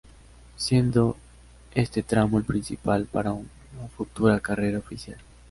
Siendo 0.55 1.15
este 1.75 2.01
tramo 2.01 2.39
el 2.39 2.43
principal 2.43 3.05
para 3.05 3.33
una 3.33 3.47
futura 3.95 4.39
carrera 4.39 4.79
oficial. 4.79 5.19